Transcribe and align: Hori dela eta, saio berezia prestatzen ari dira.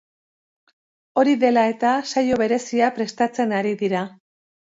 Hori 1.21 1.35
dela 1.43 1.65
eta, 1.73 1.91
saio 2.13 2.41
berezia 2.45 2.89
prestatzen 2.97 3.55
ari 3.61 3.77
dira. 3.85 4.03